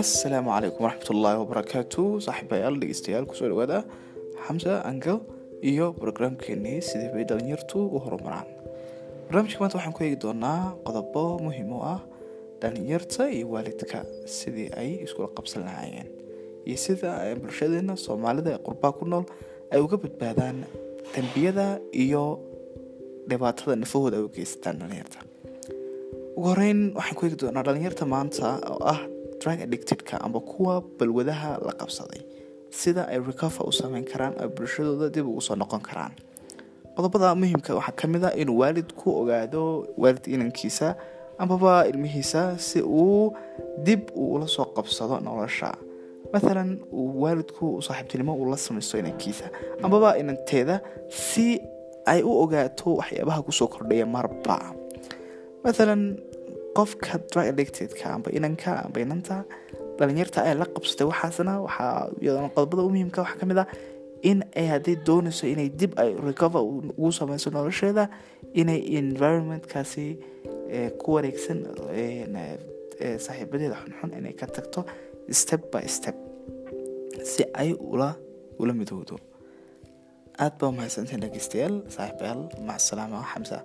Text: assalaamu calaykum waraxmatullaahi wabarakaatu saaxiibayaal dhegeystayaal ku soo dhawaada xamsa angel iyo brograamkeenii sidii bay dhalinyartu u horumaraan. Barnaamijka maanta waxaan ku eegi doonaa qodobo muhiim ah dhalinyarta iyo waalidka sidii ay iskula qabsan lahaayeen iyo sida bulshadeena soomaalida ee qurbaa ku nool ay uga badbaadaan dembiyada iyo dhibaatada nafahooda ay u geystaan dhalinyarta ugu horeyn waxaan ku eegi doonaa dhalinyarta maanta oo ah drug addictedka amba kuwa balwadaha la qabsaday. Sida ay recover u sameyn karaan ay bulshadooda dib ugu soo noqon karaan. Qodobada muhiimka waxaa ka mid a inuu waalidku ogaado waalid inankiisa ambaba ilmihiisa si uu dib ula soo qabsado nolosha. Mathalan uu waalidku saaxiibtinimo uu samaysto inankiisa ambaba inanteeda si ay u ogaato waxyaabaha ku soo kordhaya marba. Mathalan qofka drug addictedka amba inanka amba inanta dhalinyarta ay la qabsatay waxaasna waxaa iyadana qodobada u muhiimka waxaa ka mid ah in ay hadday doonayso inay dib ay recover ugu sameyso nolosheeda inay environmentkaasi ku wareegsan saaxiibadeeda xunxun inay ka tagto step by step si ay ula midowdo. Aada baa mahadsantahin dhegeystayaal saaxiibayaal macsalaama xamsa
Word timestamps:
assalaamu 0.00 0.50
calaykum 0.54 0.82
waraxmatullaahi 0.86 1.38
wabarakaatu 1.42 2.02
saaxiibayaal 2.26 2.74
dhegeystayaal 2.82 3.24
ku 3.30 3.34
soo 3.38 3.48
dhawaada 3.50 3.78
xamsa 4.46 4.72
angel 4.90 5.18
iyo 5.70 5.86
brograamkeenii 6.00 6.78
sidii 6.88 7.10
bay 7.14 7.24
dhalinyartu 7.30 7.78
u 7.96 7.98
horumaraan. 8.04 8.46
Barnaamijka 9.26 9.58
maanta 9.62 9.76
waxaan 9.78 9.94
ku 9.96 10.02
eegi 10.06 10.18
doonaa 10.24 10.60
qodobo 10.86 11.22
muhiim 11.46 11.70
ah 11.92 12.00
dhalinyarta 12.62 13.22
iyo 13.36 13.46
waalidka 13.54 13.98
sidii 14.36 14.68
ay 14.80 14.90
iskula 15.04 15.28
qabsan 15.36 15.62
lahaayeen 15.66 16.08
iyo 16.68 16.76
sida 16.84 17.10
bulshadeena 17.42 17.94
soomaalida 18.06 18.50
ee 18.56 18.60
qurbaa 18.68 18.92
ku 18.98 19.04
nool 19.12 19.24
ay 19.72 19.80
uga 19.86 19.96
badbaadaan 20.04 20.56
dembiyada 21.14 21.66
iyo 22.04 22.24
dhibaatada 23.30 23.74
nafahooda 23.82 24.16
ay 24.20 24.24
u 24.28 24.30
geystaan 24.36 24.76
dhalinyarta 24.82 25.18
ugu 26.36 26.46
horeyn 26.54 26.80
waxaan 26.98 27.16
ku 27.18 27.22
eegi 27.26 27.36
doonaa 27.42 27.64
dhalinyarta 27.68 28.04
maanta 28.14 28.46
oo 28.74 28.80
ah 28.94 29.00
drug 29.40 29.58
addictedka 29.66 30.20
amba 30.24 30.40
kuwa 30.40 30.82
balwadaha 30.98 31.58
la 31.66 31.72
qabsaday. 31.80 32.20
Sida 32.70 33.08
ay 33.08 33.18
recover 33.18 33.64
u 33.68 33.72
sameyn 33.72 34.04
karaan 34.04 34.34
ay 34.40 34.48
bulshadooda 34.48 35.08
dib 35.14 35.26
ugu 35.26 35.40
soo 35.40 35.56
noqon 35.56 35.80
karaan. 35.80 36.12
Qodobada 36.96 37.34
muhiimka 37.34 37.74
waxaa 37.78 37.94
ka 38.00 38.06
mid 38.12 38.24
a 38.24 38.30
inuu 38.36 38.58
waalidku 38.60 39.08
ogaado 39.22 39.86
waalid 39.96 40.26
inankiisa 40.26 40.96
ambaba 41.38 41.86
ilmihiisa 41.88 42.58
si 42.58 42.82
uu 42.82 43.32
dib 43.86 44.10
ula 44.14 44.46
soo 44.50 44.66
qabsado 44.76 45.20
nolosha. 45.20 45.70
Mathalan 46.32 46.82
uu 46.92 47.22
waalidku 47.22 47.78
saaxiibtinimo 47.86 48.34
uu 48.36 48.56
samaysto 48.56 48.98
inankiisa 48.98 49.46
ambaba 49.82 50.18
inanteeda 50.18 50.80
si 51.08 51.60
ay 52.06 52.20
u 52.22 52.30
ogaato 52.42 52.94
waxyaabaha 53.00 53.40
ku 53.46 53.52
soo 53.52 53.68
kordhaya 53.70 54.06
marba. 54.06 54.74
Mathalan 55.64 56.18
qofka 56.78 57.12
drug 57.30 57.46
addictedka 57.52 58.04
amba 58.16 58.28
inanka 58.38 58.70
amba 58.86 58.98
inanta 59.04 59.36
dhalinyarta 59.98 60.38
ay 60.48 60.54
la 60.60 60.66
qabsatay 60.74 61.06
waxaasna 61.12 61.52
waxaa 61.66 61.94
iyadana 62.22 62.48
qodobada 62.56 62.82
u 62.86 62.90
muhiimka 62.94 63.18
waxaa 63.24 63.40
ka 63.40 63.46
mid 63.50 63.58
ah 63.64 63.68
in 64.30 64.38
ay 64.60 64.66
hadday 64.72 64.96
doonayso 65.08 65.44
inay 65.54 65.68
dib 65.80 65.92
ay 66.02 66.10
recover 66.28 66.62
ugu 66.62 67.10
sameyso 67.18 67.48
nolosheeda 67.56 68.04
inay 68.60 68.78
environmentkaasi 69.00 70.06
ku 71.00 71.08
wareegsan 71.16 71.58
saaxiibadeeda 73.24 73.76
xunxun 73.82 74.10
inay 74.18 74.34
ka 74.40 74.46
tagto 74.56 74.80
step 75.40 75.62
by 75.72 75.84
step 75.96 76.16
si 77.30 77.42
ay 77.62 77.70
ula 78.58 78.72
midowdo. 78.80 79.16
Aada 80.42 80.54
baa 80.60 80.70
mahadsantahin 80.78 81.20
dhegeystayaal 81.24 81.76
saaxiibayaal 81.94 82.42
macsalaama 82.68 83.20
xamsa 83.32 83.58